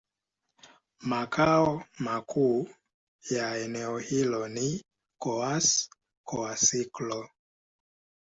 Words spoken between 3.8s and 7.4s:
hilo ni Kouassi-Kouassikro.